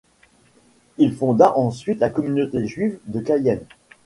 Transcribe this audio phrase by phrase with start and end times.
[0.97, 3.67] Il fonda ensuite la communauté juive de Cayenne.